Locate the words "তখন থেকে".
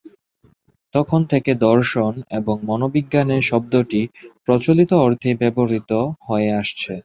0.93-1.51